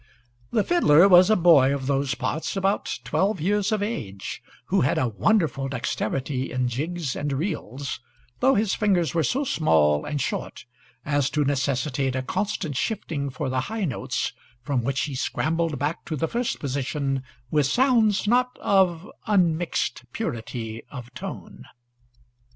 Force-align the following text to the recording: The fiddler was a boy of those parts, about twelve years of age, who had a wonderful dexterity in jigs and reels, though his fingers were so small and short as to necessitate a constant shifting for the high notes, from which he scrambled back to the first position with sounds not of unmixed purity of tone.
The 0.49 0.63
fiddler 0.63 1.07
was 1.07 1.29
a 1.29 1.35
boy 1.35 1.71
of 1.71 1.85
those 1.85 2.15
parts, 2.15 2.57
about 2.57 2.97
twelve 3.03 3.39
years 3.39 3.71
of 3.71 3.83
age, 3.83 4.41
who 4.73 4.81
had 4.81 4.97
a 4.97 5.07
wonderful 5.09 5.67
dexterity 5.67 6.51
in 6.51 6.67
jigs 6.67 7.15
and 7.15 7.31
reels, 7.31 7.99
though 8.39 8.55
his 8.55 8.73
fingers 8.73 9.13
were 9.13 9.21
so 9.23 9.43
small 9.43 10.03
and 10.03 10.19
short 10.19 10.65
as 11.05 11.29
to 11.29 11.45
necessitate 11.45 12.15
a 12.15 12.23
constant 12.23 12.75
shifting 12.77 13.29
for 13.29 13.47
the 13.47 13.59
high 13.69 13.85
notes, 13.85 14.33
from 14.63 14.81
which 14.83 15.01
he 15.01 15.13
scrambled 15.13 15.77
back 15.77 16.03
to 16.05 16.15
the 16.15 16.27
first 16.27 16.59
position 16.59 17.21
with 17.51 17.67
sounds 17.67 18.27
not 18.27 18.57
of 18.59 19.07
unmixed 19.27 20.05
purity 20.13 20.81
of 20.89 21.13
tone. 21.13 21.65